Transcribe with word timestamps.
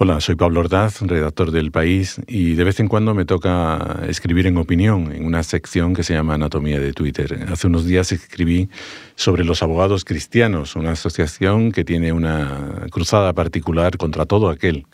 Hola, 0.00 0.20
soy 0.20 0.36
Pablo 0.36 0.60
Ordaz, 0.60 1.02
redactor 1.02 1.50
del 1.50 1.72
País, 1.72 2.20
y 2.28 2.54
de 2.54 2.62
vez 2.62 2.78
en 2.78 2.86
cuando 2.86 3.14
me 3.14 3.24
toca 3.24 4.04
escribir 4.06 4.46
en 4.46 4.56
opinión 4.56 5.10
en 5.10 5.24
una 5.24 5.42
sección 5.42 5.92
que 5.92 6.04
se 6.04 6.14
llama 6.14 6.34
Anatomía 6.34 6.78
de 6.78 6.92
Twitter. 6.92 7.48
Hace 7.50 7.66
unos 7.66 7.84
días 7.84 8.12
escribí 8.12 8.70
sobre 9.16 9.42
los 9.42 9.60
abogados 9.60 10.04
cristianos, 10.04 10.76
una 10.76 10.92
asociación 10.92 11.72
que 11.72 11.84
tiene 11.84 12.12
una 12.12 12.86
cruzada 12.92 13.32
particular 13.32 13.96
contra 13.96 14.24
todo 14.24 14.50
aquel 14.50 14.86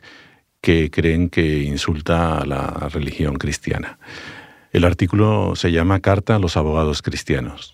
que 0.63 0.91
creen 0.91 1.29
que 1.29 1.65
insulta 1.65 2.39
a 2.39 2.47
la 2.47 2.89
religión 2.91 3.37
cristiana. 3.37 3.99
El 4.73 4.87
artículo 4.87 5.53
se 5.55 5.71
llama 5.71 6.01
Carta 6.01 6.37
a 6.37 6.39
los 6.39 6.57
abogados 6.57 7.03
cristianos. 7.03 7.74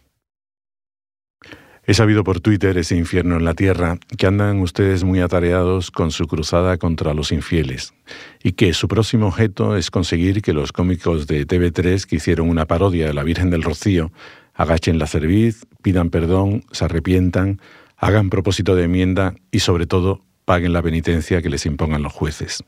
He 1.87 1.95
sabido 1.95 2.25
por 2.25 2.41
Twitter, 2.41 2.77
ese 2.77 2.97
infierno 2.97 3.37
en 3.37 3.45
la 3.45 3.55
tierra, 3.55 3.99
que 4.19 4.27
andan 4.27 4.61
ustedes 4.61 5.03
muy 5.03 5.21
atareados 5.21 5.91
con 5.91 6.11
su 6.11 6.27
cruzada 6.27 6.77
contra 6.77 7.15
los 7.15 7.33
infieles 7.33 7.95
y 8.43 8.53
que 8.53 8.75
su 8.75 8.87
próximo 8.87 9.29
objeto 9.29 9.77
es 9.77 9.91
conseguir 9.91 10.43
que 10.43 10.53
los 10.53 10.73
cómicos 10.73 11.27
de 11.27 11.47
TV3 11.47 12.05
que 12.05 12.17
hicieron 12.17 12.49
una 12.49 12.67
parodia 12.67 13.07
de 13.07 13.15
la 13.15 13.25
Virgen 13.25 13.51
del 13.51 13.63
Rocío 13.63 14.13
agachen 14.55 14.99
la 14.99 15.07
cerviz, 15.07 15.67
pidan 15.83 16.11
perdón, 16.11 16.65
se 16.71 16.85
arrepientan, 16.85 17.61
hagan 17.97 18.29
propósito 18.29 18.77
de 18.77 18.85
enmienda 18.85 19.35
y 19.51 19.61
sobre 19.61 19.87
todo 19.87 20.23
paguen 20.45 20.73
la 20.73 20.83
penitencia 20.83 21.41
que 21.41 21.49
les 21.49 21.65
impongan 21.65 22.03
los 22.03 22.13
jueces. 22.13 22.63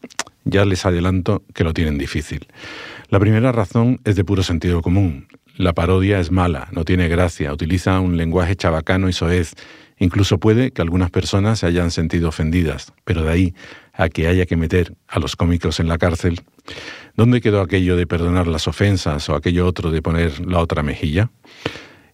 Ya 0.45 0.65
les 0.65 0.87
adelanto 0.87 1.42
que 1.54 1.65
lo 1.65 1.74
tienen 1.74 1.98
difícil. 1.98 2.46
La 3.09 3.20
primera 3.20 3.52
razón 3.52 4.01
es 4.04 4.16
de 4.16 4.24
puro 4.24 4.42
sentido 4.42 4.82
común. 4.82 5.29
La 5.56 5.74
parodia 5.74 6.19
es 6.19 6.30
mala, 6.30 6.69
no 6.73 6.84
tiene 6.84 7.09
gracia, 7.09 7.52
utiliza 7.52 8.01
un 8.01 8.16
lenguaje 8.16 8.56
chabacano 8.56 9.09
y 9.09 9.12
soez. 9.12 9.55
Incluso 9.98 10.38
puede 10.38 10.70
que 10.70 10.80
algunas 10.80 11.10
personas 11.10 11.59
se 11.59 11.66
hayan 11.66 11.91
sentido 11.91 12.30
ofendidas, 12.30 12.93
pero 13.05 13.23
de 13.23 13.30
ahí 13.30 13.55
a 13.93 14.09
que 14.09 14.27
haya 14.27 14.46
que 14.46 14.57
meter 14.57 14.96
a 15.07 15.19
los 15.19 15.37
cómicos 15.37 15.79
en 15.79 15.88
la 15.88 15.98
cárcel, 15.98 16.41
¿dónde 17.16 17.43
quedó 17.43 17.60
aquello 17.60 17.96
de 17.96 18.07
perdonar 18.07 18.46
las 18.46 18.66
ofensas 18.66 19.29
o 19.29 19.35
aquello 19.35 19.66
otro 19.66 19.91
de 19.91 20.01
poner 20.01 20.45
la 20.46 20.59
otra 20.59 20.82
mejilla? 20.82 21.30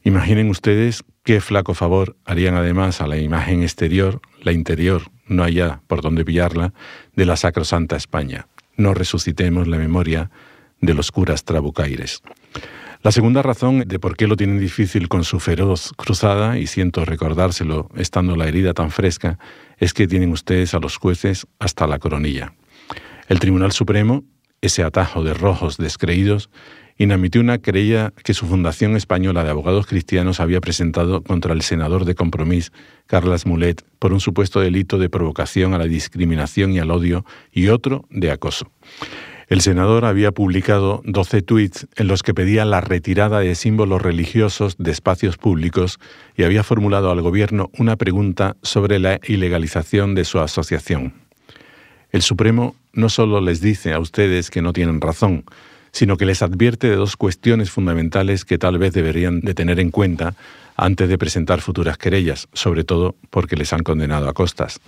Imaginen 0.02 0.50
ustedes 0.50 1.04
qué 1.22 1.40
flaco 1.40 1.74
favor 1.74 2.16
harían 2.24 2.56
además 2.56 3.00
a 3.00 3.06
la 3.06 3.18
imagen 3.18 3.62
exterior, 3.62 4.20
la 4.42 4.52
interior, 4.52 5.02
no 5.26 5.44
haya 5.44 5.80
por 5.86 6.02
dónde 6.02 6.24
pillarla, 6.24 6.72
de 7.14 7.26
la 7.26 7.36
sacrosanta 7.36 7.96
España. 7.96 8.48
No 8.76 8.94
resucitemos 8.94 9.68
la 9.68 9.78
memoria 9.78 10.30
de 10.80 10.94
los 10.94 11.10
curas 11.10 11.44
trabucaires. 11.44 12.22
La 13.02 13.12
segunda 13.12 13.42
razón 13.42 13.84
de 13.86 13.98
por 14.00 14.16
qué 14.16 14.26
lo 14.26 14.36
tienen 14.36 14.58
difícil 14.58 15.08
con 15.08 15.22
su 15.22 15.38
feroz 15.38 15.92
cruzada, 15.96 16.58
y 16.58 16.66
siento 16.66 17.04
recordárselo 17.04 17.88
estando 17.94 18.34
la 18.34 18.48
herida 18.48 18.74
tan 18.74 18.90
fresca, 18.90 19.38
es 19.78 19.94
que 19.94 20.08
tienen 20.08 20.32
ustedes 20.32 20.74
a 20.74 20.80
los 20.80 20.96
jueces 20.96 21.46
hasta 21.60 21.86
la 21.86 22.00
coronilla. 22.00 22.54
El 23.28 23.38
Tribunal 23.38 23.70
Supremo, 23.70 24.24
ese 24.62 24.82
atajo 24.82 25.22
de 25.22 25.32
rojos 25.32 25.76
descreídos, 25.76 26.50
inadmitió 26.96 27.40
una 27.40 27.58
querella 27.58 28.12
que 28.24 28.34
su 28.34 28.46
Fundación 28.46 28.96
Española 28.96 29.44
de 29.44 29.50
Abogados 29.50 29.86
Cristianos 29.86 30.40
había 30.40 30.60
presentado 30.60 31.22
contra 31.22 31.52
el 31.52 31.62
senador 31.62 32.04
de 32.04 32.16
Compromís, 32.16 32.72
Carlas 33.06 33.46
Mulet, 33.46 33.84
por 34.00 34.12
un 34.12 34.18
supuesto 34.18 34.58
delito 34.60 34.98
de 34.98 35.08
provocación 35.08 35.72
a 35.72 35.78
la 35.78 35.84
discriminación 35.84 36.72
y 36.72 36.80
al 36.80 36.90
odio 36.90 37.24
y 37.52 37.68
otro 37.68 38.04
de 38.10 38.32
acoso. 38.32 38.72
El 39.48 39.62
senador 39.62 40.04
había 40.04 40.30
publicado 40.30 41.00
12 41.06 41.40
tweets 41.40 41.86
en 41.96 42.06
los 42.06 42.22
que 42.22 42.34
pedía 42.34 42.66
la 42.66 42.82
retirada 42.82 43.40
de 43.40 43.54
símbolos 43.54 44.02
religiosos 44.02 44.76
de 44.76 44.90
espacios 44.90 45.38
públicos 45.38 45.98
y 46.36 46.42
había 46.42 46.62
formulado 46.62 47.10
al 47.10 47.22
gobierno 47.22 47.70
una 47.78 47.96
pregunta 47.96 48.56
sobre 48.62 48.98
la 48.98 49.18
ilegalización 49.26 50.14
de 50.14 50.26
su 50.26 50.38
asociación. 50.38 51.14
El 52.10 52.20
Supremo 52.20 52.76
no 52.92 53.08
solo 53.08 53.40
les 53.40 53.62
dice 53.62 53.94
a 53.94 54.00
ustedes 54.00 54.50
que 54.50 54.60
no 54.60 54.74
tienen 54.74 55.00
razón, 55.00 55.44
sino 55.92 56.18
que 56.18 56.26
les 56.26 56.42
advierte 56.42 56.90
de 56.90 56.96
dos 56.96 57.16
cuestiones 57.16 57.70
fundamentales 57.70 58.44
que 58.44 58.58
tal 58.58 58.76
vez 58.76 58.92
deberían 58.92 59.40
de 59.40 59.54
tener 59.54 59.80
en 59.80 59.90
cuenta 59.90 60.34
antes 60.76 61.08
de 61.08 61.16
presentar 61.16 61.62
futuras 61.62 61.96
querellas, 61.96 62.48
sobre 62.52 62.84
todo 62.84 63.16
porque 63.30 63.56
les 63.56 63.72
han 63.72 63.82
condenado 63.82 64.28
a 64.28 64.34
costas. 64.34 64.78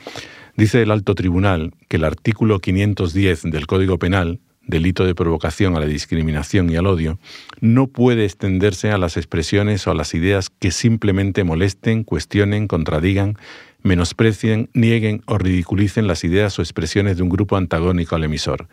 Dice 0.54 0.82
el 0.82 0.90
alto 0.90 1.14
tribunal 1.14 1.72
que 1.88 1.96
el 1.96 2.04
artículo 2.04 2.58
510 2.58 3.44
del 3.44 3.66
Código 3.66 3.98
Penal 3.98 4.38
delito 4.66 5.04
de 5.04 5.14
provocación 5.14 5.76
a 5.76 5.80
la 5.80 5.86
discriminación 5.86 6.70
y 6.70 6.76
al 6.76 6.86
odio, 6.86 7.18
no 7.60 7.86
puede 7.86 8.24
extenderse 8.24 8.90
a 8.90 8.98
las 8.98 9.16
expresiones 9.16 9.86
o 9.86 9.90
a 9.90 9.94
las 9.94 10.14
ideas 10.14 10.50
que 10.50 10.70
simplemente 10.70 11.44
molesten, 11.44 12.04
cuestionen, 12.04 12.68
contradigan, 12.68 13.36
menosprecien, 13.82 14.68
nieguen 14.74 15.22
o 15.26 15.38
ridiculicen 15.38 16.06
las 16.06 16.24
ideas 16.24 16.58
o 16.58 16.62
expresiones 16.62 17.16
de 17.16 17.22
un 17.22 17.28
grupo 17.28 17.56
antagónico 17.56 18.14
al 18.14 18.24
emisor. 18.24 18.68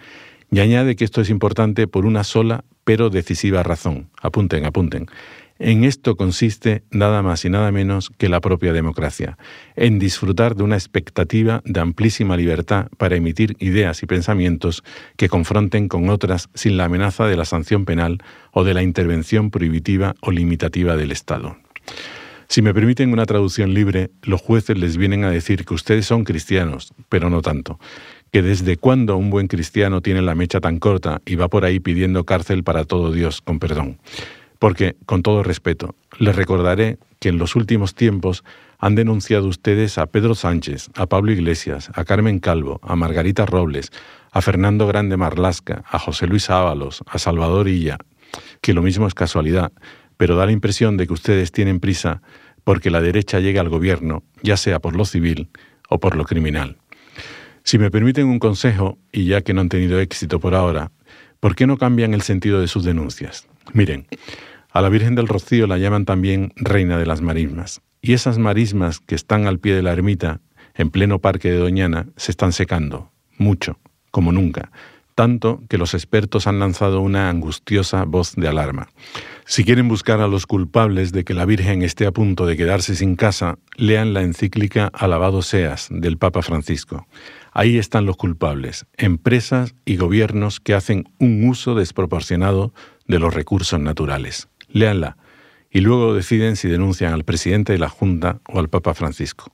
Y 0.51 0.59
añade 0.59 0.95
que 0.95 1.03
esto 1.03 1.21
es 1.21 1.29
importante 1.29 1.87
por 1.87 2.05
una 2.05 2.23
sola 2.23 2.63
pero 2.83 3.09
decisiva 3.09 3.63
razón. 3.63 4.09
Apunten, 4.21 4.65
apunten. 4.65 5.07
En 5.59 5.83
esto 5.83 6.15
consiste 6.15 6.83
nada 6.91 7.23
más 7.23 7.43
y 7.45 7.49
nada 7.49 7.71
menos 7.71 8.11
que 8.17 8.29
la 8.29 8.41
propia 8.41 8.73
democracia, 8.73 9.37
en 9.75 9.97
disfrutar 9.97 10.55
de 10.55 10.63
una 10.63 10.75
expectativa 10.75 11.61
de 11.65 11.79
amplísima 11.79 12.37
libertad 12.37 12.87
para 12.97 13.15
emitir 13.15 13.55
ideas 13.59 14.03
y 14.03 14.05
pensamientos 14.05 14.83
que 15.15 15.29
confronten 15.29 15.87
con 15.87 16.09
otras 16.09 16.49
sin 16.53 16.77
la 16.77 16.85
amenaza 16.85 17.25
de 17.25 17.37
la 17.37 17.45
sanción 17.45 17.85
penal 17.85 18.19
o 18.51 18.63
de 18.63 18.75
la 18.75 18.83
intervención 18.83 19.49
prohibitiva 19.49 20.15
o 20.21 20.31
limitativa 20.31 20.95
del 20.95 21.11
Estado. 21.11 21.57
Si 22.49 22.61
me 22.61 22.73
permiten 22.73 23.11
una 23.11 23.25
traducción 23.25 23.73
libre, 23.73 24.09
los 24.23 24.41
jueces 24.41 24.77
les 24.77 24.95
vienen 24.95 25.25
a 25.25 25.31
decir 25.31 25.65
que 25.65 25.73
ustedes 25.73 26.05
son 26.05 26.23
cristianos, 26.23 26.93
pero 27.09 27.29
no 27.29 27.41
tanto, 27.41 27.77
que 28.31 28.41
desde 28.41 28.77
cuándo 28.77 29.17
un 29.17 29.29
buen 29.29 29.47
cristiano 29.47 30.01
tiene 30.01 30.21
la 30.21 30.33
mecha 30.33 30.61
tan 30.61 30.79
corta 30.79 31.21
y 31.25 31.35
va 31.35 31.49
por 31.49 31.65
ahí 31.65 31.79
pidiendo 31.79 32.23
cárcel 32.23 32.63
para 32.63 32.85
todo 32.85 33.11
Dios, 33.11 33.41
con 33.41 33.59
perdón. 33.59 33.97
Porque, 34.59 34.95
con 35.05 35.23
todo 35.23 35.43
respeto, 35.43 35.95
les 36.17 36.35
recordaré 36.35 36.97
que 37.19 37.29
en 37.29 37.37
los 37.37 37.55
últimos 37.55 37.95
tiempos 37.95 38.43
han 38.79 38.95
denunciado 38.95 39.47
ustedes 39.47 39.97
a 39.97 40.05
Pedro 40.07 40.35
Sánchez, 40.35 40.89
a 40.95 41.07
Pablo 41.07 41.31
Iglesias, 41.31 41.89
a 41.93 42.03
Carmen 42.05 42.39
Calvo, 42.39 42.79
a 42.83 42.95
Margarita 42.95 43.45
Robles, 43.45 43.91
a 44.31 44.41
Fernando 44.41 44.87
Grande 44.87 45.17
Marlasca, 45.17 45.83
a 45.89 45.99
José 45.99 46.27
Luis 46.27 46.49
Ábalos, 46.49 47.03
a 47.07 47.17
Salvador 47.17 47.67
Illa, 47.67 47.97
que 48.61 48.73
lo 48.73 48.81
mismo 48.81 49.07
es 49.07 49.13
casualidad, 49.13 49.71
pero 50.17 50.35
da 50.35 50.45
la 50.45 50.51
impresión 50.51 50.97
de 50.97 51.07
que 51.07 51.13
ustedes 51.13 51.51
tienen 51.51 51.79
prisa 51.79 52.21
porque 52.63 52.91
la 52.91 53.01
derecha 53.01 53.39
llegue 53.39 53.59
al 53.59 53.69
gobierno, 53.69 54.23
ya 54.43 54.57
sea 54.57 54.79
por 54.79 54.95
lo 54.95 55.05
civil 55.05 55.49
o 55.89 55.99
por 55.99 56.15
lo 56.15 56.25
criminal. 56.25 56.77
Si 57.63 57.77
me 57.77 57.91
permiten 57.91 58.27
un 58.27 58.39
consejo, 58.39 58.97
y 59.11 59.25
ya 59.25 59.41
que 59.41 59.53
no 59.53 59.61
han 59.61 59.69
tenido 59.69 59.99
éxito 59.99 60.39
por 60.39 60.53
ahora, 60.53 60.91
¿por 61.39 61.55
qué 61.55 61.65
no 61.65 61.77
cambian 61.77 62.13
el 62.13 62.21
sentido 62.21 62.61
de 62.61 62.67
sus 62.67 62.83
denuncias? 62.83 63.47
Miren, 63.73 64.07
a 64.71 64.81
la 64.81 64.89
Virgen 64.89 65.15
del 65.15 65.27
Rocío 65.27 65.67
la 65.67 65.77
llaman 65.77 66.05
también 66.05 66.53
Reina 66.55 66.97
de 66.97 67.05
las 67.05 67.21
Marismas. 67.21 67.81
Y 68.01 68.13
esas 68.13 68.37
marismas 68.37 68.99
que 68.99 69.15
están 69.15 69.47
al 69.47 69.59
pie 69.59 69.73
de 69.73 69.81
la 69.81 69.91
ermita, 69.91 70.39
en 70.75 70.91
pleno 70.91 71.19
parque 71.19 71.49
de 71.49 71.57
Doñana, 71.57 72.07
se 72.15 72.31
están 72.31 72.53
secando, 72.53 73.11
mucho, 73.37 73.79
como 74.11 74.31
nunca, 74.31 74.71
tanto 75.17 75.63
que 75.67 75.79
los 75.79 75.95
expertos 75.95 76.45
han 76.45 76.59
lanzado 76.59 77.01
una 77.01 77.27
angustiosa 77.27 78.05
voz 78.05 78.35
de 78.35 78.47
alarma. 78.47 78.89
Si 79.45 79.63
quieren 79.63 79.87
buscar 79.87 80.21
a 80.21 80.27
los 80.27 80.45
culpables 80.45 81.11
de 81.11 81.23
que 81.23 81.33
la 81.33 81.45
Virgen 81.45 81.81
esté 81.81 82.05
a 82.05 82.11
punto 82.11 82.45
de 82.45 82.55
quedarse 82.55 82.95
sin 82.95 83.15
casa, 83.15 83.57
lean 83.77 84.13
la 84.13 84.21
encíclica 84.21 84.91
Alabado 84.93 85.41
seas 85.41 85.87
del 85.89 86.19
Papa 86.19 86.43
Francisco. 86.43 87.07
Ahí 87.51 87.79
están 87.79 88.05
los 88.05 88.15
culpables, 88.15 88.85
empresas 88.95 89.73
y 89.85 89.95
gobiernos 89.95 90.59
que 90.59 90.75
hacen 90.75 91.09
un 91.17 91.49
uso 91.49 91.73
desproporcionado 91.73 92.71
de 93.07 93.17
los 93.17 93.33
recursos 93.33 93.79
naturales. 93.79 94.49
Léanla 94.69 95.17
y 95.71 95.81
luego 95.81 96.13
deciden 96.13 96.57
si 96.57 96.67
denuncian 96.67 97.13
al 97.13 97.23
presidente 97.23 97.73
de 97.73 97.79
la 97.79 97.89
Junta 97.89 98.39
o 98.47 98.59
al 98.59 98.69
Papa 98.69 98.93
Francisco. 98.93 99.51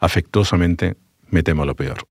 Afectuosamente, 0.00 0.96
me 1.30 1.44
temo 1.44 1.64
lo 1.64 1.76
peor. 1.76 2.08